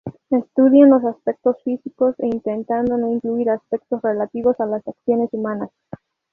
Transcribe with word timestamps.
Estudian 0.31 0.89
los 0.89 1.05
aspectos 1.05 1.57
físicos 1.63 2.15
e 2.17 2.25
intentando 2.25 2.97
no 2.97 3.11
incluir 3.13 3.51
aspectos 3.51 4.01
relativos 4.01 4.59
a 4.59 4.65
las 4.65 4.81
acciones 4.87 5.29
humanas. 5.31 5.69